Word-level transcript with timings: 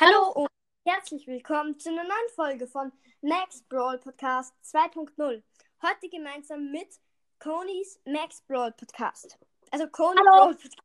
Hallo 0.00 0.30
und 0.30 0.48
herzlich 0.86 1.26
willkommen 1.26 1.76
zu 1.76 1.88
einer 1.88 2.04
neuen 2.04 2.28
Folge 2.36 2.68
von 2.68 2.92
Max 3.20 3.62
Brawl 3.62 3.98
Podcast 3.98 4.54
2.0. 4.62 5.42
Heute 5.82 6.08
gemeinsam 6.08 6.70
mit 6.70 7.00
Conys 7.40 7.98
Max 8.04 8.40
Brawl 8.42 8.70
Podcast. 8.70 9.36
Also 9.72 9.86
Hallo. 9.98 10.22
Brawl 10.22 10.54
Podcast. 10.54 10.78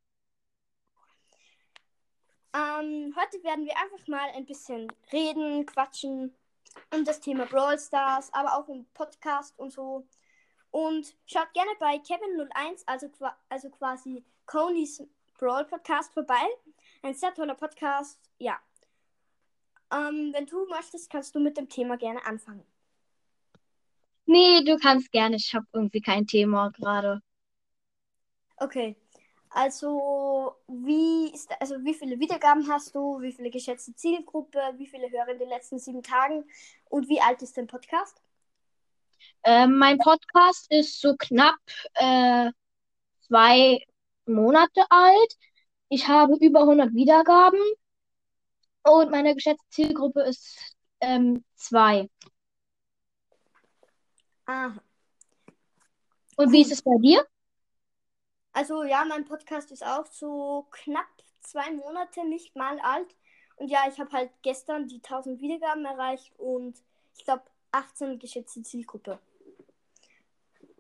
Ähm, 2.56 3.16
heute 3.16 3.44
werden 3.44 3.66
wir 3.66 3.78
einfach 3.78 4.08
mal 4.08 4.32
ein 4.32 4.48
bisschen 4.48 4.92
reden, 5.12 5.68
quatschen 5.68 6.34
um 6.92 7.06
das 7.06 7.20
Thema 7.20 7.46
Brawl 7.46 7.78
Stars, 7.78 8.34
aber 8.34 8.58
auch 8.58 8.68
um 8.68 8.88
Podcast 8.96 9.54
und 9.60 9.70
so. 9.70 10.08
Und 10.72 11.16
schaut 11.28 11.54
gerne 11.54 11.70
bei 11.80 11.98
Kevin01, 11.98 12.82
also, 12.88 13.12
also 13.48 13.70
quasi 13.70 14.26
Conys 14.48 15.04
Brawl 15.38 15.66
Podcast 15.66 16.12
vorbei. 16.16 16.48
Ein 17.04 17.14
sehr 17.14 17.32
toller 17.32 17.54
Podcast, 17.54 18.20
ja. 18.40 18.60
Ähm, 19.94 20.32
wenn 20.34 20.46
du 20.46 20.66
möchtest, 20.68 21.10
kannst 21.10 21.36
du 21.36 21.40
mit 21.40 21.58
dem 21.58 21.70
Thema 21.70 21.98
gerne 21.98 22.26
anfangen. 22.26 22.66
Nee, 24.26 24.64
du 24.64 24.78
kannst 24.78 25.12
gerne. 25.12 25.36
Ich 25.36 25.54
habe 25.54 25.66
irgendwie 25.74 26.02
kein 26.02 26.26
Thema 26.26 26.72
gerade. 26.72 27.22
Okay. 28.58 28.96
Also, 29.50 30.56
wie 30.68 31.32
ist, 31.32 31.52
also 31.60 31.76
wie 31.84 31.94
viele 31.94 32.20
Wiedergaben 32.20 32.68
hast 32.68 32.96
du? 32.96 33.22
Wie 33.22 33.32
viele 33.32 33.52
geschätzte 33.52 33.94
Zielgruppe? 33.94 34.60
Wie 34.78 34.88
viele 34.88 35.12
hören 35.12 35.30
in 35.30 35.40
den 35.40 35.50
letzten 35.50 35.78
sieben 35.78 36.02
Tagen? 36.02 36.44
Und 36.90 37.08
wie 37.08 37.22
alt 37.22 37.42
ist 37.44 37.56
dein 37.56 37.68
Podcast? 37.68 38.20
Ähm, 39.44 39.78
mein 39.78 40.00
Podcast 40.00 40.72
ist 40.72 41.00
so 41.00 41.16
knapp 41.18 41.60
äh, 41.94 42.52
zwei 43.28 43.86
Monate 44.26 44.86
alt. 44.90 45.38
Ich 45.90 46.08
habe 46.08 46.36
über 46.42 46.62
100 46.62 46.94
Wiedergaben 46.96 47.60
und 48.84 49.12
meine 49.12 49.34
geschätzte 49.34 49.66
Zielgruppe 49.70 50.22
ist 50.22 50.76
ähm, 51.00 51.44
zwei. 51.56 52.10
Aha. 54.46 54.74
Und 56.36 56.52
wie 56.52 56.62
ist 56.62 56.72
es 56.72 56.82
bei 56.82 56.98
dir? 57.02 57.26
Also 58.52 58.84
ja, 58.84 59.06
mein 59.06 59.26
Podcast 59.26 59.72
ist 59.72 59.86
auch 59.86 60.06
so 60.06 60.68
knapp 60.72 61.08
zwei 61.42 61.72
Monate, 61.72 62.26
nicht 62.28 62.56
mal 62.56 62.80
alt. 62.80 63.16
Und 63.56 63.70
ja, 63.70 63.88
ich 63.90 64.00
habe 64.00 64.12
halt 64.12 64.32
gestern 64.42 64.88
die 64.88 65.02
1000 65.02 65.42
Wiedergaben 65.42 65.86
erreicht 65.86 66.34
und 66.38 66.82
ich 67.16 67.26
glaube 67.26 67.44
18 67.72 68.20
geschätzte 68.20 68.64
Zielgruppe. 68.64 69.20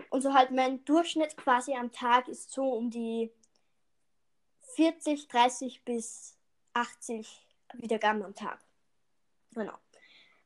Und 0.10 0.22
so 0.22 0.34
halt 0.34 0.52
mein 0.52 0.84
Durchschnitt 0.86 1.38
quasi 1.38 1.74
am 1.74 1.92
Tag 1.92 2.28
ist 2.28 2.52
so 2.52 2.72
um 2.74 2.90
die 2.90 3.32
40, 4.76 5.28
30 5.28 5.84
bis 5.84 6.38
80 6.74 7.48
Wiedergaben 7.74 8.24
am 8.24 8.36
Tag. 8.36 8.60
Genau. 9.52 9.78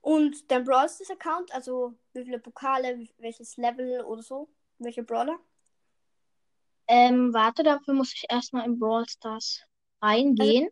Und 0.02 0.50
dein 0.52 0.64
Brawl 0.64 0.88
Stars 0.89 1.11
Account, 1.11 1.52
also 1.53 1.94
wie 2.14 2.23
viele 2.23 2.39
Pokale, 2.39 3.08
welches 3.17 3.58
Level 3.58 4.02
oder 4.03 4.22
so, 4.22 4.50
welche 4.80 5.03
Brawler? 5.03 5.39
Ähm, 6.88 7.34
warte, 7.34 7.64
dafür 7.64 7.94
muss 7.94 8.14
ich 8.14 8.25
erstmal 8.30 8.66
in 8.66 8.80
Brawl 8.80 9.08
Stars 9.08 9.64
reingehen. 10.02 10.69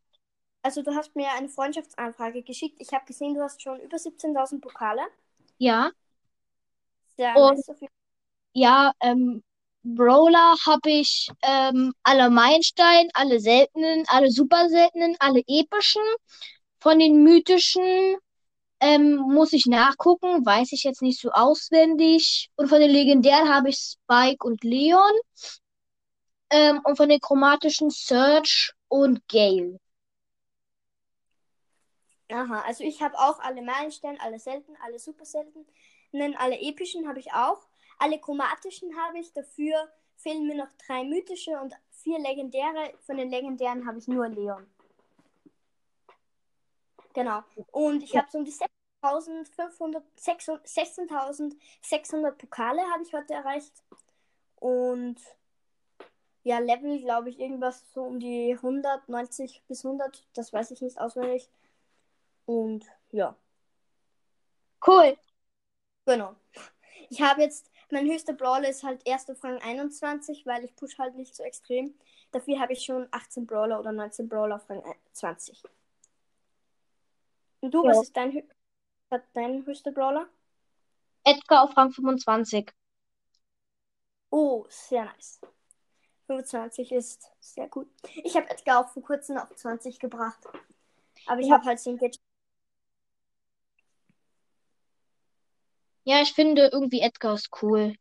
Also 0.61 0.81
du 0.81 0.95
hast 0.95 1.15
mir 1.15 1.29
eine 1.31 1.49
Freundschaftsanfrage 1.49 2.41
geschickt. 2.43 2.77
Ich 2.79 2.93
habe 2.93 3.05
gesehen, 3.05 3.33
du 3.35 3.41
hast 3.41 3.61
schon 3.61 3.79
über 3.81 3.97
17.000 3.97 4.61
Pokale. 4.61 5.01
Ja, 5.57 5.91
Sehr 7.17 7.35
Und- 7.35 7.55
nice 7.57 7.71
ja, 8.53 8.93
ähm, 9.01 9.43
Brawler 9.85 10.55
habe 10.65 10.89
ich 10.89 11.29
ähm, 11.43 11.93
alle 12.01 12.31
Meilenstein, 12.31 13.09
alle 13.13 13.39
seltenen, 13.39 14.03
alle 14.07 14.31
super 14.31 14.67
seltenen, 14.67 15.15
alle 15.19 15.43
epischen. 15.45 16.01
Von 16.79 16.97
den 16.97 17.23
mythischen 17.23 18.17
ähm, 18.79 19.17
muss 19.17 19.53
ich 19.53 19.67
nachgucken, 19.67 20.43
weiß 20.45 20.71
ich 20.71 20.83
jetzt 20.83 21.03
nicht 21.03 21.21
so 21.21 21.29
auswendig. 21.31 22.49
Und 22.55 22.67
von 22.67 22.79
den 22.79 22.89
legendären 22.89 23.53
habe 23.53 23.69
ich 23.69 23.77
Spike 23.77 24.45
und 24.45 24.63
Leon. 24.63 25.13
Ähm, 26.49 26.81
und 26.83 26.97
von 26.97 27.09
den 27.09 27.19
chromatischen 27.19 27.91
Surge 27.91 28.71
und 28.87 29.27
Gale. 29.27 29.79
Aha, 32.31 32.61
also 32.65 32.83
ich 32.83 33.03
habe 33.03 33.17
auch 33.19 33.39
alle 33.39 33.61
Meilensteine, 33.61 34.19
alle 34.19 34.39
selten, 34.39 34.75
alle 34.83 34.97
super 34.97 35.25
selten. 35.25 35.65
Alle 36.39 36.59
epischen 36.59 37.07
habe 37.07 37.19
ich 37.19 37.33
auch. 37.33 37.67
Alle 37.97 38.19
chromatischen 38.19 38.95
habe 38.97 39.19
ich. 39.19 39.31
Dafür 39.33 39.89
fehlen 40.17 40.47
mir 40.47 40.55
noch 40.55 40.71
drei 40.85 41.03
mythische 41.03 41.59
und 41.59 41.73
vier 41.91 42.19
legendäre. 42.19 42.93
Von 43.05 43.17
den 43.17 43.29
legendären 43.29 43.87
habe 43.87 43.99
ich 43.99 44.07
nur 44.07 44.27
Leon. 44.27 44.65
Genau. 47.13 47.43
Und 47.71 48.03
ich 48.03 48.15
habe 48.15 48.27
so 48.29 48.39
um 48.39 48.45
die 48.45 48.51
6.500, 48.51 50.01
16.600 50.17 52.31
Pokale 52.31 52.81
habe 52.91 53.03
ich 53.03 53.13
heute 53.13 53.33
erreicht. 53.33 53.71
Und 54.57 55.17
ja, 56.43 56.59
Level, 56.59 56.99
glaube 56.99 57.29
ich, 57.29 57.39
irgendwas 57.39 57.91
so 57.93 58.03
um 58.03 58.19
die 58.19 58.53
190 58.53 59.63
bis 59.67 59.85
100. 59.85 60.27
Das 60.33 60.53
weiß 60.53 60.71
ich 60.71 60.81
nicht 60.81 60.99
auswendig. 60.99 61.49
Und 62.45 62.85
ja, 63.11 63.35
Cool. 64.85 65.17
genau. 66.05 66.35
Ich 67.09 67.21
habe 67.21 67.41
jetzt, 67.41 67.71
mein 67.91 68.05
höchster 68.07 68.33
Brawler 68.33 68.69
ist 68.69 68.83
halt 68.83 69.05
erster 69.05 69.35
Rang 69.43 69.59
21, 69.61 70.45
weil 70.45 70.63
ich 70.65 70.75
push 70.75 70.97
halt 70.97 71.15
nicht 71.15 71.35
so 71.35 71.43
extrem. 71.43 71.93
Dafür 72.31 72.59
habe 72.59 72.73
ich 72.73 72.83
schon 72.83 73.07
18 73.11 73.45
Brawler 73.45 73.79
oder 73.79 73.91
19 73.91 74.27
Brawler 74.27 74.55
auf 74.57 74.69
Rang 74.69 74.83
20. 75.13 75.63
Und 77.61 77.71
du, 77.73 77.83
Ja. 77.83 77.91
was 77.91 78.03
ist 78.03 78.15
dein, 78.17 78.43
dein 79.33 79.65
höchster 79.65 79.91
Brawler? 79.91 80.27
Edgar 81.23 81.63
auf 81.63 81.75
Rang 81.77 81.91
25. 81.91 82.71
Oh, 84.29 84.65
sehr 84.69 85.05
nice. 85.05 85.39
25 86.27 86.91
ist 86.91 87.31
sehr 87.39 87.67
gut. 87.67 87.87
Ich 88.23 88.35
habe 88.35 88.49
Edgar 88.49 88.83
auch 88.85 88.89
vor 88.89 89.03
kurzem 89.03 89.37
auf 89.37 89.55
20 89.55 89.99
gebracht. 89.99 90.39
Aber 91.27 91.39
ich 91.39 91.47
Ja. 91.47 91.55
habe 91.55 91.65
halt 91.65 91.85
ein 91.87 91.97
Gadget. 91.97 92.19
Ja, 96.05 96.21
ich 96.21 96.33
finde 96.33 96.69
irgendwie 96.71 97.01
Edgar 97.01 97.33
ist 97.33 97.49
cool. 97.61 97.95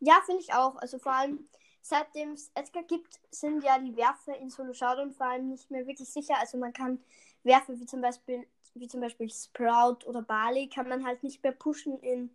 Ja, 0.00 0.20
finde 0.24 0.42
ich 0.42 0.52
auch. 0.52 0.76
Also 0.76 0.98
vor 0.98 1.12
allem, 1.12 1.48
seitdem 1.82 2.32
es 2.32 2.50
Edgar 2.54 2.84
gibt, 2.84 3.20
sind 3.30 3.62
ja 3.64 3.78
die 3.78 3.96
Werfer 3.96 4.36
in 4.38 4.48
Solo 4.50 4.72
Showdown 4.72 5.12
vor 5.12 5.26
allem 5.26 5.48
nicht 5.48 5.70
mehr 5.70 5.86
wirklich 5.86 6.08
sicher. 6.08 6.38
Also 6.38 6.56
man 6.58 6.72
kann 6.72 7.00
Werfer 7.42 7.78
wie 7.78 7.86
zum 7.86 8.00
Beispiel, 8.00 8.46
wie 8.74 8.88
zum 8.88 9.00
Beispiel 9.00 9.28
Sprout 9.28 10.06
oder 10.06 10.22
Barley 10.22 10.68
kann 10.68 10.88
man 10.88 11.04
halt 11.04 11.22
nicht 11.22 11.42
mehr 11.42 11.52
pushen 11.52 11.98
in 12.00 12.30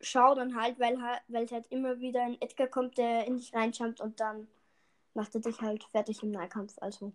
Showdown 0.00 0.54
halt, 0.54 0.78
weil, 0.78 0.98
weil 1.28 1.50
halt 1.50 1.66
immer 1.68 1.98
wieder 1.98 2.22
ein 2.22 2.40
Edgar 2.40 2.68
kommt, 2.68 2.98
der 2.98 3.26
in 3.26 3.36
dich 3.36 3.54
reinjumpt 3.54 4.00
und 4.00 4.20
dann 4.20 4.46
macht 5.14 5.34
er 5.34 5.40
dich 5.40 5.60
halt 5.60 5.84
fertig 5.84 6.22
im 6.22 6.30
Nahkampf. 6.30 6.74
Also 6.80 7.12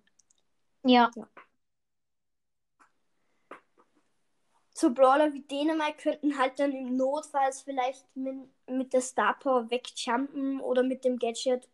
Ja. 0.83 1.11
So 4.79 4.94
Brawler 4.94 5.34
wie 5.34 5.41
Dänemark 5.41 5.97
könnten 6.00 6.38
halt 6.38 6.59
dann 6.59 6.72
im 6.73 6.95
Notfalls 6.97 7.62
vielleicht 7.62 8.06
mit, 8.16 8.35
mit 8.67 8.94
der 8.94 9.01
Star 9.01 9.38
Power 9.40 9.69
wegjumpen 9.72 10.62
oder 10.62 10.84
mit 10.84 11.03
dem 11.06 11.17
Gadget 11.19 11.67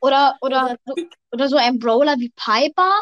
Oder, 0.00 0.36
oder, 0.40 0.66
Oder 0.66 0.78
so, 0.86 0.96
oder 1.32 1.48
so 1.48 1.56
ein 1.56 1.78
Brawler 1.78 2.16
wie 2.18 2.30
Piper. 2.36 3.00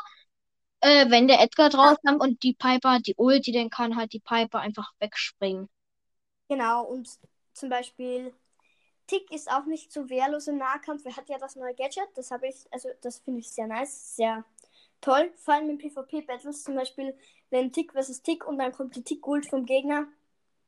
Äh, 0.83 1.11
wenn 1.11 1.29
der 1.29 1.43
Edgar 1.43 1.71
draufkommt 1.71 2.21
und 2.23 2.43
die 2.43 2.55
Piper, 2.55 3.01
die 3.01 3.15
Ulti, 3.17 3.53
dann 3.53 3.71
kann 3.71 3.97
halt 3.97 4.13
die 4.15 4.21
Piper 4.21 4.61
einfach 4.61 4.93
wegspringen. 5.01 5.69
Genau, 6.49 6.85
und 6.85 7.09
zum 7.55 7.69
Beispiel 7.71 8.33
Tick 9.07 9.31
ist 9.33 9.51
auch 9.51 9.67
nicht 9.67 9.93
so 9.93 10.09
wehrlos 10.11 10.49
im 10.49 10.59
Nahkampf. 10.59 11.05
Er 11.07 11.17
hat 11.17 11.29
ja 11.29 11.39
das 11.39 11.57
neue 11.57 11.75
Gadget, 11.75 12.09
das 12.17 12.31
habe 12.31 12.49
ich, 12.49 12.57
also 12.73 12.91
das 13.03 13.21
finde 13.21 13.41
ich 13.41 13.51
sehr 13.51 13.67
nice, 13.67 14.17
sehr 14.17 14.45
toll. 15.01 15.33
Vor 15.37 15.55
allem 15.55 15.71
in 15.71 15.79
PvP-Battles 15.79 16.65
zum 16.65 16.77
Beispiel, 16.77 17.17
wenn 17.51 17.73
Tick 17.73 17.93
versus 17.93 18.23
Tick 18.23 18.47
und 18.47 18.59
dann 18.59 18.73
kommt 18.73 18.97
die 18.97 19.03
Tick-Ult 19.03 19.47
vom 19.47 19.65
Gegner 19.65 20.07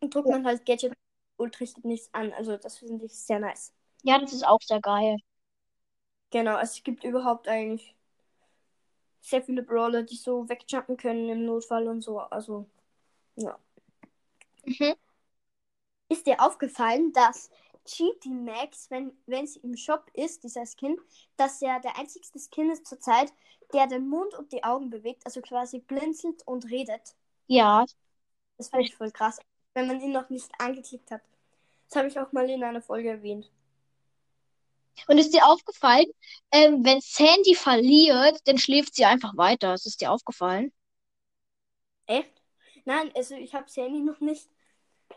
und 0.01 0.15
drückt 0.15 0.29
Ja. 0.29 0.37
man 0.37 0.47
halt 0.47 0.65
Gadget, 0.67 0.95
Ult 1.39 1.61
richtet 1.61 1.85
nichts 1.85 2.13
an. 2.13 2.33
Also 2.33 2.57
das 2.57 2.79
finde 2.79 3.05
ich 3.07 3.15
sehr 3.15 3.41
nice. 3.41 3.73
Ja, 4.03 4.19
das 4.19 4.33
ist 4.33 4.47
auch 4.47 4.61
sehr 4.63 4.81
geil. 4.81 5.19
Genau, 6.31 6.57
also 6.57 6.73
es 6.77 6.83
gibt 6.85 7.05
überhaupt 7.05 7.49
eigentlich 7.49 7.95
sehr 9.21 9.43
viele 9.43 9.63
Brawler, 9.63 10.03
die 10.03 10.17
so 10.17 10.49
wegjumpen 10.49 10.97
können 10.97 11.29
im 11.29 11.45
Notfall 11.45 11.89
und 11.89 12.01
so. 12.03 12.19
Also, 12.19 12.67
ja. 13.37 13.59
Mhm. 14.67 14.95
Ist 16.09 16.27
dir 16.27 16.43
aufgefallen, 16.43 17.13
dass 17.13 17.51
GT 17.85 18.29
Max, 18.31 18.91
wenn, 18.91 19.13
wenn 19.27 19.47
sie 19.47 19.61
im 19.61 19.77
Shop 19.77 20.11
ist, 20.15 20.45
dieser 20.45 20.65
Skin, 20.67 20.99
dass 21.37 21.61
er 21.63 21.81
der 21.81 21.99
einzigste 21.99 22.39
Skin 22.39 22.71
ist 22.71 22.87
zurzeit, 22.87 23.33
der 23.73 23.87
den 23.87 24.09
Mund 24.09 24.35
und 24.35 24.53
die 24.53 24.65
Augen 24.65 24.91
bewegt, 24.91 25.25
also 25.27 25.41
quasi 25.43 25.81
blinzelt 25.81 26.47
und 26.47 26.71
redet. 26.71 27.15
Ja, 27.49 27.87
Das 28.59 28.69
finde 28.69 28.85
ich 28.85 28.95
voll 28.95 29.11
krass, 29.11 29.41
wenn 29.73 29.87
man 29.87 30.01
ihn 30.03 30.13
noch 30.13 30.29
nicht 30.29 30.51
angeklickt 30.61 31.11
hat. 31.11 31.23
Das 31.89 31.97
habe 31.97 32.09
ich 32.09 32.19
auch 32.21 32.33
mal 32.33 32.51
in 32.51 32.65
einer 32.65 32.83
Folge 32.83 33.11
erwähnt. 33.11 33.51
Und 35.09 35.19
ist 35.19 35.35
dir 35.35 35.45
aufgefallen, 35.47 36.07
ähm, 36.53 36.85
wenn 36.85 37.01
Sandy 37.01 37.55
verliert, 37.57 38.39
dann 38.45 38.59
schläft 38.59 38.95
sie 38.95 39.05
einfach 39.07 39.37
weiter. 39.37 39.75
Ist 39.75 39.87
es 39.87 39.97
dir 39.97 40.13
aufgefallen? 40.13 40.73
Echt? 42.07 42.43
Nein, 42.85 43.13
also 43.15 43.35
ich 43.37 43.55
habe 43.55 43.69
Sandy 43.71 44.01
noch 44.01 44.19
nicht. 44.21 44.49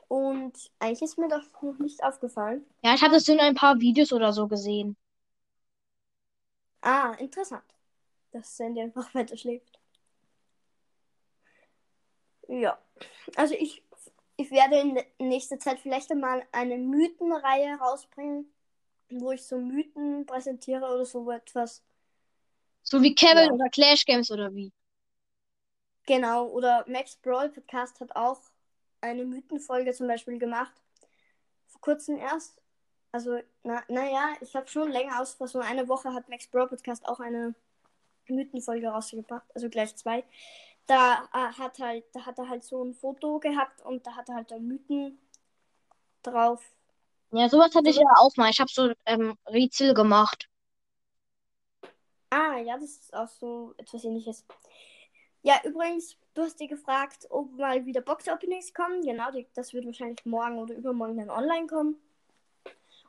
Und 0.09 0.71
eigentlich 0.79 1.03
ist 1.03 1.17
mir 1.19 1.29
das 1.29 1.45
noch 1.61 1.79
nicht 1.79 2.03
aufgefallen. 2.03 2.65
Ja, 2.83 2.93
ich 2.93 3.01
habe 3.01 3.13
das 3.15 3.27
in 3.27 3.39
ein 3.39 3.55
paar 3.55 3.79
Videos 3.79 4.13
oder 4.13 4.33
so 4.33 4.47
gesehen. 4.47 4.95
Ah, 6.83 7.15
interessant. 7.19 7.63
Dass 8.31 8.57
Sandy 8.57 8.81
einfach 8.81 9.13
weiter 9.15 9.37
schläft. 9.37 9.79
Ja. 12.47 12.77
Also 13.35 13.55
ich, 13.55 13.83
ich 14.37 14.51
werde 14.51 14.79
in 14.79 15.27
nächster 15.27 15.59
Zeit 15.59 15.79
vielleicht 15.79 16.11
einmal 16.11 16.45
eine 16.51 16.77
Mythenreihe 16.77 17.75
rausbringen, 17.75 18.51
wo 19.09 19.31
ich 19.31 19.43
so 19.45 19.57
Mythen 19.57 20.25
präsentiere 20.25 20.85
oder 20.85 21.05
so 21.05 21.29
etwas. 21.31 21.83
So 22.83 23.01
wie 23.01 23.15
Kevin 23.15 23.49
Ja. 23.49 23.51
oder 23.53 23.69
Clash 23.69 24.05
Games 24.05 24.31
oder 24.31 24.53
wie? 24.53 24.73
Genau, 26.07 26.47
oder 26.47 26.83
Max 26.87 27.15
Brawl 27.15 27.49
Podcast 27.49 27.99
hat 28.01 28.15
auch 28.15 28.41
eine 29.01 29.23
Mythenfolge 29.23 29.93
zum 29.93 30.07
Beispiel 30.07 30.39
gemacht. 30.39 30.73
Vor 31.67 31.81
kurzem 31.81 32.17
erst. 32.17 32.61
Also, 33.11 33.39
na, 33.63 33.83
naja, 33.87 34.33
ich 34.41 34.55
habe 34.55 34.67
schon 34.67 34.89
länger 34.91 35.21
aus, 35.21 35.33
vor 35.33 35.47
so 35.47 35.59
einer 35.59 35.87
Woche 35.87 36.13
hat 36.13 36.27
Max 36.29 36.47
Brawl 36.47 36.69
Podcast 36.69 37.05
auch 37.07 37.19
eine 37.19 37.53
Mythenfolge 38.35 38.87
rausgebracht, 38.87 39.45
also 39.53 39.69
gleich 39.69 39.95
zwei. 39.95 40.23
Da 40.87 41.29
äh, 41.33 41.53
hat 41.57 41.79
halt, 41.79 42.05
da 42.13 42.25
hat 42.25 42.37
er 42.39 42.49
halt 42.49 42.63
so 42.63 42.83
ein 42.83 42.93
Foto 42.93 43.39
gehabt 43.39 43.81
und 43.85 44.05
da 44.05 44.15
hat 44.15 44.29
er 44.29 44.35
halt 44.35 44.51
dann 44.51 44.67
Mythen 44.67 45.19
drauf. 46.23 46.63
Ja, 47.31 47.47
sowas 47.47 47.73
hatte 47.73 47.89
ich 47.89 47.95
ja 47.95 48.03
auch 48.17 48.35
mal. 48.35 48.49
Ich 48.49 48.59
habe 48.59 48.69
so 48.71 48.91
ähm, 49.05 49.37
Rätsel 49.47 49.93
gemacht. 49.93 50.49
Ah, 52.29 52.57
ja, 52.57 52.77
das 52.77 52.91
ist 52.91 53.13
auch 53.13 53.27
so 53.27 53.73
etwas 53.77 54.03
ähnliches. 54.03 54.45
Ja, 55.43 55.55
übrigens, 55.63 56.17
du 56.33 56.43
hast 56.43 56.59
dir 56.59 56.67
gefragt, 56.67 57.27
ob 57.29 57.51
mal 57.57 57.85
wieder 57.85 58.01
Box-Openings 58.01 58.73
kommen. 58.73 59.01
Genau, 59.01 59.29
das 59.55 59.73
wird 59.73 59.85
wahrscheinlich 59.85 60.25
morgen 60.25 60.59
oder 60.59 60.75
übermorgen 60.75 61.17
dann 61.17 61.29
online 61.29 61.67
kommen. 61.67 61.95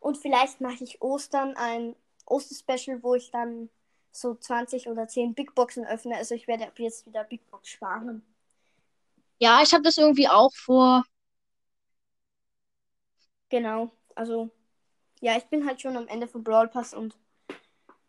Und 0.01 0.19
vielleicht 0.19 0.61
mache 0.61 0.83
ich 0.83 1.03
Ostern 1.03 1.57
ein 1.57 1.95
Oster-Special, 2.27 3.03
wo 3.03 3.15
ich 3.15 3.31
dann 3.31 3.69
so 4.13 4.35
20 4.35 4.89
oder 4.89 5.09
10 5.09 5.35
Big 5.35 5.55
Boxen 5.55 5.87
öffne. 5.87 6.17
Also 6.17 6.35
ich 6.35 6.47
werde 6.47 6.67
ab 6.67 6.79
jetzt 6.79 7.07
wieder 7.07 7.25
Big 7.25 7.51
Box 7.51 7.69
sparen. 7.69 8.23
Ja, 9.39 9.61
ich 9.63 9.73
habe 9.73 9.83
das 9.83 9.99
irgendwie 9.99 10.29
auch 10.29 10.53
vor. 10.55 11.03
Genau, 13.49 13.91
also 14.15 14.51
ja, 15.21 15.37
ich 15.37 15.45
bin 15.45 15.67
halt 15.67 15.81
schon 15.81 15.97
am 15.97 16.09
Ende 16.09 16.29
von 16.29 16.45
Brawl 16.45 16.69
Pass 16.69 16.95
und 16.95 17.17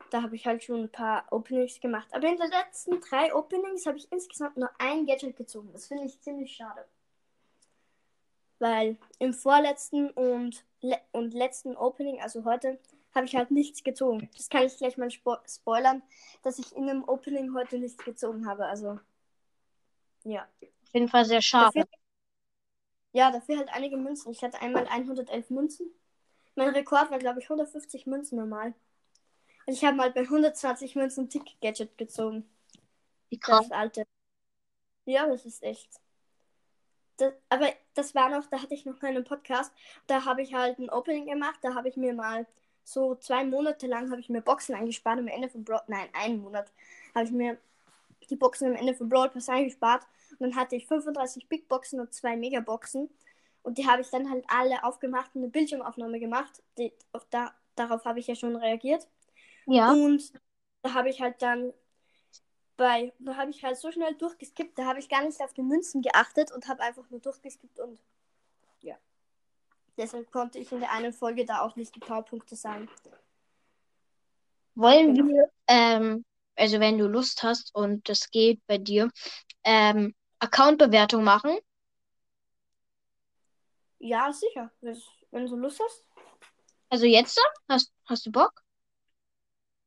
da 0.09 0.21
habe 0.21 0.35
ich 0.35 0.45
halt 0.45 0.63
schon 0.63 0.81
ein 0.83 0.91
paar 0.91 1.25
Openings 1.31 1.79
gemacht. 1.79 2.07
Aber 2.11 2.27
in 2.27 2.38
den 2.38 2.49
letzten 2.49 3.01
drei 3.01 3.33
Openings 3.33 3.85
habe 3.85 3.97
ich 3.97 4.11
insgesamt 4.11 4.57
nur 4.57 4.69
ein 4.77 5.06
Gadget 5.06 5.35
gezogen. 5.35 5.69
Das 5.73 5.88
finde 5.88 6.06
ich 6.06 6.21
ziemlich 6.21 6.56
schade. 6.56 6.85
Weil 8.59 8.97
im 9.19 9.33
vorletzten 9.33 10.11
und, 10.11 10.63
le 10.81 10.97
und 11.11 11.33
letzten 11.33 11.75
Opening, 11.75 12.21
also 12.21 12.45
heute, 12.45 12.79
habe 13.13 13.25
ich 13.25 13.36
halt 13.36 13.51
nichts 13.51 13.83
gezogen. 13.83 14.30
Das 14.36 14.50
kann 14.50 14.63
ich 14.63 14.77
gleich 14.77 14.98
mal 14.98 15.12
spo 15.12 15.38
spoilern, 15.48 16.01
dass 16.42 16.60
ich 16.60 16.75
in 16.75 16.88
dem 16.88 17.07
Opening 17.07 17.54
heute 17.54 17.77
nichts 17.77 18.04
gezogen 18.04 18.48
habe. 18.48 18.65
Also, 18.65 19.00
ja. 20.24 20.48
Auf 20.62 20.94
jeden 20.94 21.10
Fall 21.10 21.25
sehr 21.25 21.42
schade. 21.42 21.81
Dafür, 21.81 22.00
ja, 23.13 23.31
dafür 23.31 23.57
halt 23.57 23.69
einige 23.74 23.98
Münzen. 23.98 24.31
Ich 24.31 24.44
hatte 24.44 24.62
einmal 24.62 24.88
111 24.88 25.50
Münzen. 25.50 25.88
Mein 26.56 26.69
Rekord 26.69 27.12
war, 27.12 27.19
glaube 27.19 27.39
ich, 27.39 27.45
150 27.45 28.06
Münzen 28.06 28.38
normal. 28.38 28.74
Und 29.66 29.74
ich 29.74 29.83
habe 29.83 29.95
mal 29.95 30.12
bei 30.12 30.21
120 30.21 30.95
Münzen 30.95 31.30
Tick-Gadget 31.30 31.98
gezogen. 31.98 32.48
Wie 33.30 33.39
krass. 33.39 33.69
Das 33.69 33.71
alte. 33.71 34.04
Ja, 35.06 35.27
das 35.27 35.45
ist 35.45 35.63
echt. 35.63 35.89
Das, 37.18 37.33
aber 37.50 37.71
das 37.94 38.16
war 38.16 38.30
noch, 38.30 38.45
da 38.48 38.62
hatte 38.62 38.74
ich 38.74 38.86
noch 38.86 39.00
keinen 39.00 39.24
Podcast. 39.24 39.74
Da 40.07 40.25
habe 40.25 40.42
ich 40.42 40.54
halt 40.54 40.80
ein 40.80 40.89
Opening 40.89 41.25
gemacht. 41.25 41.59
Da 41.62 41.75
habe 41.75 41.89
ich 41.89 41.95
mir 41.95 42.13
mal 42.13 42.45
so 42.83 43.15
zwei 43.15 43.44
Monate 43.45 43.88
lang 43.88 44.12
habe 44.12 44.21
ich 44.21 44.30
mir 44.30 44.41
Boxen 44.41 44.75
eingespart. 44.75 45.19
Am 45.19 45.27
Ende 45.27 45.50
von 45.50 45.63
Brawl, 45.63 45.81
nein, 45.88 46.07
einen 46.13 46.41
Monat 46.41 46.71
habe 47.15 47.25
ich 47.25 47.31
mir 47.31 47.57
die 48.30 48.35
Boxen 48.35 48.68
am 48.68 48.75
Ende 48.75 48.94
von 48.94 49.09
Brawl 49.09 49.30
Pass 49.30 49.50
eingespart. 49.50 50.06
Und 50.31 50.41
dann 50.41 50.56
hatte 50.56 50.75
ich 50.75 50.88
35 50.88 51.47
Big 51.47 51.68
Boxen 51.68 52.00
und 52.00 52.13
zwei 52.13 52.35
Megaboxen. 52.35 53.09
Und 53.62 53.77
die 53.77 53.88
habe 53.88 54.01
ich 54.01 54.09
dann 54.09 54.30
halt 54.30 54.44
alle 54.47 54.83
aufgemacht 54.83 55.31
und 55.35 55.41
eine 55.41 55.51
Bildschirmaufnahme 55.51 56.19
gemacht. 56.19 56.62
Die, 56.77 56.91
auch 57.13 57.24
da, 57.30 57.53
darauf 57.75 58.06
habe 58.06 58.19
ich 58.19 58.27
ja 58.27 58.35
schon 58.35 58.56
reagiert. 58.56 59.07
Ja. 59.65 59.91
Und 59.94 60.33
da 60.81 60.94
habe 60.94 61.09
ich 61.09 61.21
halt 61.21 61.41
dann 61.41 61.74
bei, 62.75 63.13
da 63.19 63.38
habe 63.38 63.51
ich 63.51 63.63
halt 63.63 63.77
so 63.77 63.91
schnell 63.91 64.13
durchgeskippt, 64.15 64.77
da 64.77 64.85
habe 64.85 65.00
ich 65.00 65.07
gar 65.07 65.24
nicht 65.24 65.39
auf 65.41 65.53
die 65.53 65.62
Münzen 65.62 66.01
geachtet 66.01 66.51
und 66.51 66.68
habe 66.68 66.83
einfach 66.83 67.09
nur 67.09 67.19
durchgeskippt 67.19 67.80
und. 67.80 68.00
Deshalb 69.98 70.31
konnte 70.31 70.60
ich 70.60 70.72
in 70.72 70.80
der 70.80 70.92
einen 70.92 71.13
Folge 71.13 71.45
da 71.45 71.62
auch 71.62 71.75
nicht 71.75 71.95
die 71.95 72.00
Powerpunkte 72.00 72.56
sagen. 72.56 72.90
Wollen 74.75 75.13
Genau. 75.16 75.28
wir, 75.28 75.50
ähm, 75.68 76.25
also 76.56 76.80
wenn 76.80 76.98
du 76.98 77.07
Lust 77.07 77.44
hast 77.44 77.74
und 77.75 78.07
das 78.10 78.30
geht 78.30 78.60
bei 78.68 78.78
dir, 78.78 79.10
ähm, 79.63 80.13
Account-Bewertung 80.40 81.24
machen? 81.24 81.57
Ja, 84.00 84.31
sicher. 84.34 84.72
Wenn 85.31 85.45
du 85.48 85.56
Lust 85.56 85.80
hast. 85.84 86.06
Also 86.90 87.06
jetzt? 87.06 87.40
Hast, 87.69 87.92
hast 88.06 88.25
du 88.25 88.31
Bock? 88.31 88.63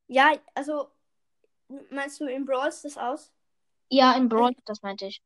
Ja, 0.08 0.32
also 0.54 0.88
meinst 1.90 2.20
du 2.20 2.26
in 2.26 2.44
Brawl 2.44 2.66
das 2.66 2.96
aus? 2.96 3.32
Ja, 3.90 4.12
in 4.16 4.28
Brawl, 4.28 4.52
das 4.64 4.82
meinte 4.82 5.06
ich. 5.06 5.22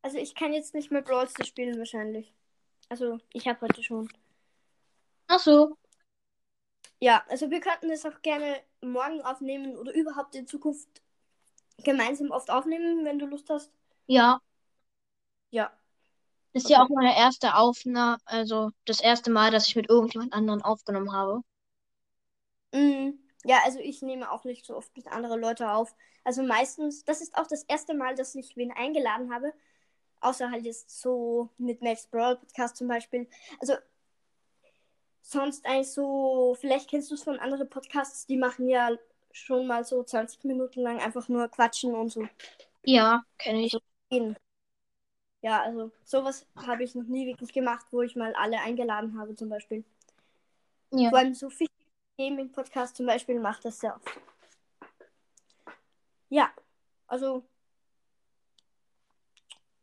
Also 0.00 0.16
ich 0.16 0.34
kann 0.34 0.54
jetzt 0.54 0.72
nicht 0.72 0.90
mehr 0.90 1.02
Brawl 1.02 1.28
spielen 1.44 1.78
wahrscheinlich. 1.78 2.32
Also 2.88 3.18
ich 3.32 3.46
habe 3.46 3.60
heute 3.60 3.80
schon. 3.84 4.08
Ach 5.28 5.38
so. 5.40 5.76
Ja, 7.00 7.24
also 7.28 7.50
wir 7.50 7.60
könnten 7.60 7.88
das 7.88 8.04
auch 8.04 8.20
gerne 8.22 8.60
morgen 8.82 9.22
aufnehmen 9.22 9.76
oder 9.78 9.92
überhaupt 9.94 10.34
in 10.34 10.46
Zukunft 10.46 10.88
gemeinsam 11.84 12.30
oft 12.32 12.50
aufnehmen, 12.50 13.04
wenn 13.06 13.18
du 13.20 13.26
Lust 13.26 13.50
hast. 13.50 13.72
Ja. 14.08 14.40
Ja. 15.50 15.72
Das 16.54 16.64
ist 16.64 16.70
ja 16.70 16.78
Okay. 16.78 16.82
auch 16.82 16.88
meine 16.88 17.16
erste 17.16 17.54
Aufnahme, 17.54 18.18
also 18.24 18.72
das 18.84 18.98
erste 19.00 19.30
Mal, 19.30 19.52
dass 19.52 19.68
ich 19.68 19.76
mit 19.76 19.88
irgendjemand 19.88 20.32
anderen 20.32 20.60
aufgenommen 20.60 21.12
habe. 21.12 21.42
Mm, 22.72 23.10
ja, 23.44 23.58
also 23.64 23.78
ich 23.80 24.02
nehme 24.02 24.30
auch 24.30 24.44
nicht 24.44 24.66
so 24.66 24.76
oft 24.76 24.96
mit 24.96 25.06
anderen 25.08 25.40
Leuten 25.40 25.64
auf. 25.64 25.94
Also 26.24 26.42
meistens, 26.42 27.04
das 27.04 27.20
ist 27.20 27.36
auch 27.36 27.46
das 27.46 27.62
erste 27.64 27.94
Mal, 27.94 28.14
dass 28.14 28.34
ich 28.34 28.56
wen 28.56 28.72
eingeladen 28.72 29.32
habe. 29.32 29.52
Außer 30.26 30.50
halt 30.50 30.64
jetzt 30.64 30.90
so 30.90 31.50
mit 31.56 31.82
Max 31.82 32.08
Brawl 32.08 32.34
Podcast 32.36 32.76
zum 32.76 32.88
Beispiel. 32.88 33.28
Also 33.60 33.74
sonst 35.22 35.64
eigentlich 35.64 35.92
so, 35.92 36.56
vielleicht 36.60 36.90
kennst 36.90 37.12
du 37.12 37.14
es 37.14 37.22
von 37.22 37.38
anderen 37.38 37.70
Podcasts, 37.70 38.26
die 38.26 38.36
machen 38.36 38.68
ja 38.68 38.90
schon 39.30 39.68
mal 39.68 39.84
so 39.84 40.02
20 40.02 40.42
Minuten 40.42 40.80
lang 40.80 40.98
einfach 40.98 41.28
nur 41.28 41.46
quatschen 41.46 41.94
und 41.94 42.08
so 42.08 42.26
Ja, 42.82 43.22
kenne 43.38 43.66
ich. 43.66 43.78
reden. 44.12 44.36
Ja, 45.42 45.62
also 45.62 45.92
sowas 46.04 46.44
habe 46.56 46.82
ich 46.82 46.96
noch 46.96 47.06
nie 47.06 47.28
wirklich 47.28 47.52
gemacht, 47.52 47.86
wo 47.92 48.02
ich 48.02 48.16
mal 48.16 48.34
alle 48.34 48.58
eingeladen 48.58 49.16
habe 49.16 49.36
zum 49.36 49.48
Beispiel. 49.48 49.84
Ja. 50.90 51.10
Vor 51.10 51.18
allem 51.18 51.34
so 51.34 51.50
viel 51.50 51.68
Gaming-Podcast 52.18 52.96
zum 52.96 53.06
Beispiel 53.06 53.38
macht 53.38 53.64
das 53.64 53.78
sehr 53.78 53.94
oft. 53.94 54.10
Ja, 56.30 56.50
also 57.06 57.44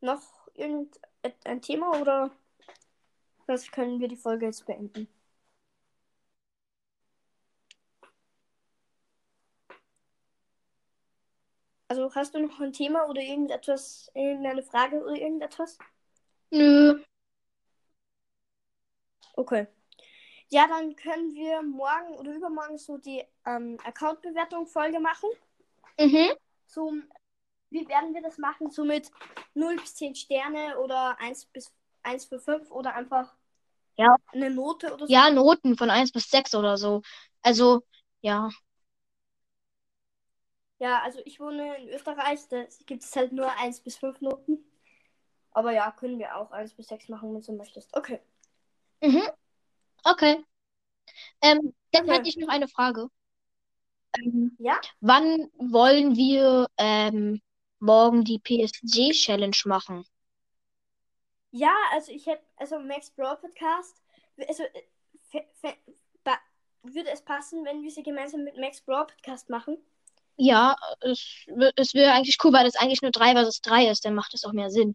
noch 0.04 0.22
irgendein 0.54 1.60
Thema 1.62 2.00
oder 2.00 2.30
sonst 3.46 3.72
können 3.72 4.00
wir 4.00 4.08
die 4.08 4.16
Folge 4.16 4.46
jetzt 4.46 4.66
beenden. 4.66 5.08
Also 11.88 12.14
hast 12.14 12.34
du 12.34 12.40
noch 12.40 12.60
ein 12.60 12.72
Thema 12.72 13.08
oder 13.08 13.20
irgendetwas, 13.20 14.10
irgendeine 14.14 14.62
Frage 14.62 15.02
oder 15.02 15.14
irgendetwas? 15.14 15.78
Nö. 16.50 17.02
Okay. 19.36 19.66
Ja, 20.48 20.66
dann 20.68 20.96
können 20.96 21.34
wir 21.34 21.62
morgen 21.62 22.14
oder 22.16 22.32
übermorgen 22.32 22.78
so 22.78 22.98
die 22.98 23.22
ähm, 23.46 23.78
Account-Bewertung-Folge 23.84 25.00
machen. 25.00 25.28
Mhm. 25.98 26.32
So, 26.66 26.92
wie 27.74 27.86
werden 27.88 28.14
wir 28.14 28.22
das 28.22 28.38
machen? 28.38 28.70
So 28.70 28.84
mit 28.84 29.10
0 29.54 29.76
bis 29.76 29.96
10 29.96 30.14
Sterne 30.14 30.78
oder 30.78 31.18
1 31.20 31.44
bis 31.46 31.74
1 32.02 32.24
für 32.24 32.38
5 32.38 32.70
oder 32.70 32.94
einfach 32.94 33.34
Ja. 33.96 34.16
eine 34.32 34.50
Note 34.50 34.94
oder 34.94 35.06
so? 35.06 35.12
Ja, 35.12 35.30
Noten 35.30 35.76
von 35.76 35.90
1 35.90 36.12
bis 36.12 36.30
6 36.30 36.54
oder 36.54 36.76
so. 36.78 37.02
Also, 37.42 37.82
ja. 38.22 38.48
Ja, 40.78 41.02
also 41.02 41.20
ich 41.24 41.40
wohne 41.40 41.76
in 41.76 41.88
Österreich, 41.88 42.40
da 42.48 42.64
gibt 42.86 43.02
es 43.02 43.14
halt 43.16 43.32
nur 43.32 43.50
1 43.58 43.80
bis 43.80 43.96
5 43.96 44.20
Noten. 44.20 44.58
Aber 45.52 45.72
ja, 45.72 45.90
können 45.92 46.18
wir 46.18 46.36
auch 46.36 46.50
1 46.50 46.74
bis 46.74 46.88
6 46.88 47.08
machen, 47.08 47.34
wenn 47.34 47.42
du 47.42 47.52
möchtest. 47.52 47.94
Okay. 47.96 48.20
Mhm. 49.00 49.22
Okay. 50.04 50.44
Ähm, 51.40 51.74
dann 51.92 52.04
Okay. 52.04 52.14
hätte 52.16 52.28
ich 52.28 52.36
noch 52.36 52.48
eine 52.48 52.68
Frage. 52.68 53.08
Ähm, 54.16 54.58
Ja? 54.58 54.80
wann 55.00 55.48
wollen 55.58 56.16
wir 56.16 56.68
ähm, 56.76 57.40
morgen 57.80 58.24
die 58.24 58.38
PSG-Challenge 58.38 59.56
machen? 59.66 60.04
Ja, 61.52 61.74
also 61.92 62.12
ich 62.12 62.26
hätte, 62.26 62.42
also 62.56 62.78
Max 62.80 63.10
Brawl 63.10 63.36
Podcast, 63.36 64.02
also 64.48 64.64
äh, 64.64 64.82
würde 66.84 67.10
es 67.10 67.22
passen, 67.22 67.64
wenn 67.64 67.82
wir 67.82 67.90
sie 67.90 68.02
gemeinsam 68.02 68.44
mit 68.44 68.56
Max 68.58 68.80
Brawl 68.80 69.06
Podcast 69.06 69.48
machen? 69.50 69.78
Ja, 70.36 70.76
es, 71.00 71.46
es 71.76 71.94
wäre 71.94 72.12
eigentlich 72.12 72.36
cool, 72.44 72.52
weil 72.52 72.64
das 72.64 72.76
eigentlich 72.76 73.02
nur 73.02 73.10
3 73.10 73.32
versus 73.32 73.60
3 73.60 73.88
ist, 73.88 74.04
dann 74.04 74.14
macht 74.14 74.34
es 74.34 74.44
auch 74.44 74.52
mehr 74.52 74.70
Sinn. 74.70 74.94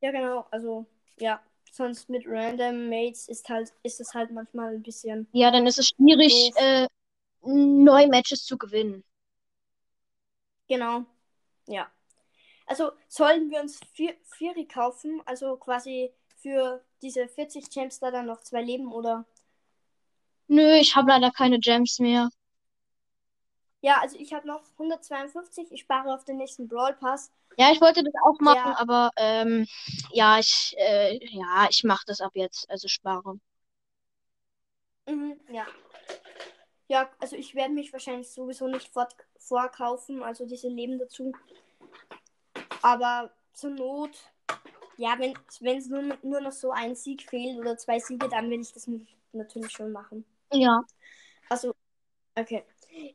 Ja, 0.00 0.10
genau, 0.10 0.46
also 0.50 0.86
ja, 1.18 1.40
sonst 1.70 2.08
mit 2.08 2.24
Random 2.26 2.88
Mates 2.88 3.28
ist 3.28 3.48
halt, 3.48 3.72
ist 3.82 4.00
es 4.00 4.14
halt 4.14 4.30
manchmal 4.30 4.74
ein 4.74 4.82
bisschen 4.82 5.28
Ja, 5.32 5.50
dann 5.50 5.66
ist 5.66 5.78
es 5.78 5.88
schwierig, 5.88 6.52
äh, 6.56 6.86
neue 7.42 8.08
Matches 8.08 8.44
zu 8.44 8.56
gewinnen. 8.58 9.04
Genau, 10.72 11.04
ja. 11.66 11.86
Also 12.66 12.92
sollen 13.06 13.50
wir 13.50 13.60
uns 13.60 13.78
vier, 13.92 14.14
Vieri 14.24 14.66
kaufen, 14.66 15.20
also 15.26 15.58
quasi 15.58 16.10
für 16.38 16.82
diese 17.02 17.28
40 17.28 17.68
Gems 17.68 17.98
da 18.00 18.10
dann 18.10 18.24
noch 18.24 18.40
zwei 18.40 18.62
Leben 18.62 18.90
oder? 18.90 19.26
Nö, 20.48 20.76
ich 20.76 20.96
habe 20.96 21.10
leider 21.10 21.30
keine 21.30 21.58
Gems 21.58 21.98
mehr. 21.98 22.30
Ja, 23.82 23.98
also 24.00 24.16
ich 24.18 24.32
habe 24.32 24.46
noch 24.46 24.62
152, 24.78 25.72
ich 25.72 25.80
spare 25.82 26.14
auf 26.14 26.24
den 26.24 26.38
nächsten 26.38 26.68
Brawl 26.68 26.94
Pass. 26.94 27.30
Ja, 27.58 27.70
ich 27.70 27.82
wollte 27.82 28.02
das 28.02 28.14
auch 28.24 28.40
machen, 28.40 28.72
Ja. 28.72 28.78
aber 28.78 29.10
ähm, 29.16 29.66
ja, 30.14 30.38
ich, 30.38 30.74
äh, 30.78 31.18
ja, 31.36 31.66
ich 31.68 31.84
mache 31.84 32.04
das 32.06 32.22
ab 32.22 32.32
jetzt, 32.34 32.70
also 32.70 32.88
spare. 32.88 33.34
Mhm, 35.06 35.38
ja. 35.50 35.66
Ja, 36.92 37.08
also 37.20 37.36
ich 37.36 37.54
werde 37.54 37.72
mich 37.72 37.90
wahrscheinlich 37.90 38.28
sowieso 38.28 38.68
nicht 38.68 38.86
fort 38.92 39.16
vorkaufen, 39.38 40.22
also 40.22 40.44
diese 40.44 40.68
Leben 40.68 40.98
dazu. 40.98 41.32
Aber 42.82 43.32
zur 43.54 43.70
Not, 43.70 44.10
ja, 44.98 45.18
wenn 45.18 45.78
es 45.78 45.88
nur, 45.88 46.18
nur 46.22 46.42
noch 46.42 46.52
so 46.52 46.70
ein 46.70 46.94
Sieg 46.94 47.22
fehlt 47.22 47.58
oder 47.58 47.78
zwei 47.78 47.98
Siege, 47.98 48.28
dann 48.28 48.50
will 48.50 48.60
ich 48.60 48.74
das 48.74 48.90
natürlich 49.32 49.72
schon 49.72 49.90
machen. 49.90 50.26
Ja. 50.52 50.84
Also, 51.48 51.74
okay. 52.34 52.62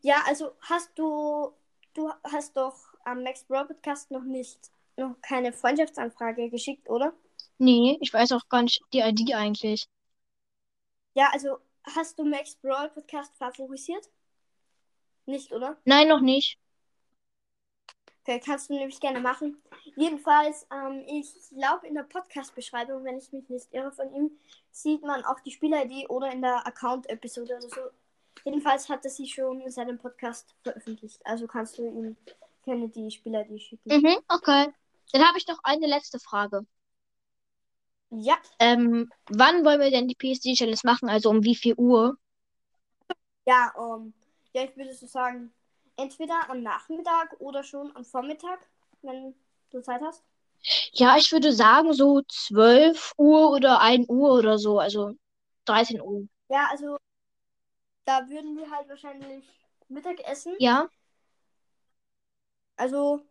Ja, 0.02 0.24
also 0.26 0.54
hast 0.62 0.98
du, 0.98 1.54
du 1.94 2.12
hast 2.24 2.58
doch 2.58 2.76
am 3.06 3.22
Max 3.22 3.44
Brawl 3.44 3.68
Podcast 3.68 4.10
noch 4.10 4.24
nicht, 4.24 4.72
noch 4.96 5.22
keine 5.22 5.54
Freundschaftsanfrage 5.54 6.50
geschickt, 6.50 6.90
oder? 6.90 7.14
Nee, 7.60 8.00
ich 8.02 8.12
weiß 8.12 8.32
auch 8.32 8.50
gar 8.50 8.64
nicht 8.64 8.82
die 8.92 9.02
ID 9.02 9.36
eigentlich. 9.36 9.88
Ja, 11.14 11.30
also 11.32 11.60
hast 11.96 12.20
du 12.20 12.25
Max 12.25 12.56
Brawl 12.56 12.89
Podcast 12.89 13.36
favorisiert? 13.38 14.10
Nicht, 15.25 15.51
oder? 15.51 15.77
Nein, 15.86 16.08
noch 16.08 16.22
nicht. 16.22 16.58
Okay, 18.24 18.41
kannst 18.44 18.70
du 18.70 18.74
nämlich 18.74 19.00
gerne 19.00 19.22
machen. 19.22 19.62
Jedenfalls, 19.96 20.67
ähm, 20.72 21.03
ich 21.08 21.34
glaube 21.50 21.88
in 21.88 21.96
der 21.96 22.03
Podcast-Beschreibung, 22.03 23.06
wenn 23.06 23.17
ich 23.17 23.32
mich 23.32 23.48
nicht 23.50 23.74
irre 23.74 23.91
von 23.91 24.13
ihm, 24.13 24.32
sieht 24.72 25.01
man 25.01 25.24
auch 25.24 25.39
die 25.39 25.51
Spiel-ID 25.51 26.10
oder 26.10 26.32
in 26.32 26.41
der 26.41 26.67
Account-Episode 26.67 27.56
oder 27.58 27.70
so. 27.70 27.82
Jedenfalls 28.44 28.89
hat 28.89 29.06
er 29.06 29.12
sie 29.12 29.27
schon 29.27 29.62
in 29.62 29.72
seinem 29.72 29.98
Podcast 29.98 30.53
veröffentlicht. 30.62 31.25
Also 31.25 31.48
kannst 31.48 31.77
du 31.77 31.88
ihm 31.88 32.17
gerne 32.63 32.89
die 32.89 33.10
Spiel-ID 33.12 33.62
schicken. 33.62 34.01
Mhm, 34.01 34.17
okay. 34.27 34.74
Dann 35.13 35.25
habe 35.25 35.38
ich 35.38 35.48
noch 35.48 35.60
eine 35.63 35.88
letzte 35.88 36.20
Frage. 36.20 36.65
Ja, 38.12 38.42
Ähm, 38.60 39.10
wann 39.32 39.66
wollen 39.66 39.80
wir 39.82 39.90
denn 39.90 40.08
die 40.08 40.14
PSD-Challenge 40.16 40.78
machen? 40.84 41.10
Also 41.10 41.30
um 41.32 41.44
wie 41.44 41.56
viel 41.56 41.74
Uhr? 41.76 42.18
ja, 43.46 43.74
ähm, 43.78 44.14
ja, 44.54 44.64
ich 44.64 44.76
würde 44.78 44.94
so 44.94 45.08
sagen, 45.08 45.52
entweder 45.96 46.50
am 46.50 46.62
Nachmittag 46.64 47.36
oder 47.40 47.64
schon 47.64 47.96
am 47.96 48.06
Vormittag, 48.06 48.60
wenn 49.02 49.34
du 49.72 49.82
Zeit 49.82 50.02
hast. 50.02 50.24
Ja, 50.94 51.16
ich 51.18 51.32
würde 51.32 51.54
sagen 51.54 51.94
so 51.94 52.22
12 52.28 53.14
Uhr 53.18 53.52
oder 53.52 53.80
1 53.82 54.08
Uhr 54.10 54.34
oder 54.34 54.58
so, 54.58 54.80
also 54.80 55.14
13 55.66 56.02
Uhr. 56.02 56.28
Ja, 56.50 56.68
also 56.72 56.98
da 58.06 58.28
würden 58.30 58.58
wir 58.58 58.72
halt 58.72 58.90
wahrscheinlich 58.90 59.46
Mittag 59.88 60.20
essen. 60.28 60.56
Ja? 60.60 60.90
Also, 62.76 63.22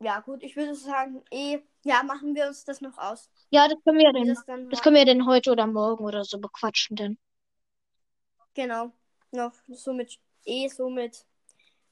ja, 0.00 0.20
gut, 0.20 0.42
ich 0.42 0.56
würde 0.56 0.74
sagen, 0.74 1.22
eh, 1.30 1.60
ja, 1.84 2.02
machen 2.02 2.34
wir 2.34 2.46
uns 2.48 2.64
das 2.64 2.80
noch 2.80 2.98
aus. 2.98 3.30
Ja, 3.54 3.68
das 3.68 3.78
können 3.84 3.98
wir 3.98 4.06
ja 4.06 4.12
dann, 4.12 4.26
das 4.26 4.44
dann 4.46 4.70
das 4.70 4.82
können 4.82 4.96
wir 4.96 5.06
ja 5.06 5.14
dann 5.14 5.26
heute 5.26 5.52
oder 5.52 5.66
morgen 5.66 6.04
oder 6.04 6.24
so 6.24 6.38
bequatschen 6.38 6.96
dann. 6.96 7.18
Genau. 8.54 8.92
Noch 9.30 9.52
so 9.68 9.92
mit, 9.92 10.18
eh 10.44 10.68
so 10.68 10.90
mit 10.90 11.24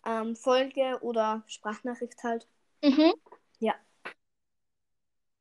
ähm, 0.05 0.37
Folge 0.37 0.99
oder 1.03 1.43
Sprachnachricht 1.47 2.23
halt. 2.25 2.47
Mhm. 2.83 3.13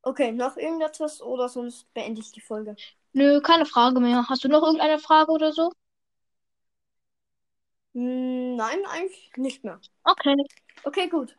Okay, 0.04 0.32
noch 0.32 0.58
irgendetwas 0.58 1.22
oder 1.22 1.48
sonst 1.48 1.94
beende 1.94 2.22
ich 2.22 2.32
die 2.32 2.42
Folge. 2.42 2.76
Nö, 3.14 3.40
keine 3.42 3.66
Frage 3.66 4.00
mehr. 4.00 4.28
Hast 4.30 4.44
du 4.44 4.48
noch 4.48 4.64
irgendeine 4.64 4.98
Frage 5.00 5.32
oder 5.32 5.52
so? 5.54 5.72
Hm, 7.94 8.56
nein, 8.56 8.80
eigentlich 8.88 9.32
nicht 9.38 9.64
mehr. 9.64 9.80
Okay. 10.04 10.36
Okay, 10.84 11.08
gut. 11.08 11.36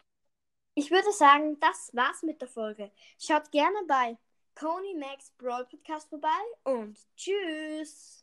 Ich 0.75 0.91
würde 0.91 1.13
sagen, 1.13 1.59
das 1.61 1.91
war's 1.95 2.23
mit 2.23 2.41
der 2.41 2.49
Folge. 2.49 2.91
Schaut 3.19 3.51
gerne 3.51 3.79
bei 3.89 4.17
Coney 4.55 4.95
Max 4.95 5.31
Brawl 5.39 5.65
Podcast 5.67 6.09
vorbei 6.09 6.29
und 6.65 6.99
tschüss. 7.17 8.22